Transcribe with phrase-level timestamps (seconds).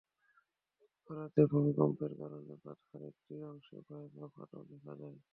[0.77, 5.17] বুধবার রাতে ভূমিকম্পের কারণে বাঁধের একটি অংশে ভয়াবহ ফাটল দেখা দেয়।